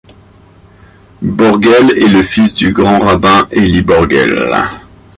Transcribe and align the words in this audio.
Borgel 1.21 1.91
est 1.91 2.09
le 2.09 2.23
fils 2.23 2.55
du 2.55 2.73
grand-rabbin 2.73 3.47
Élie 3.51 3.83
Borgel. 3.83 4.51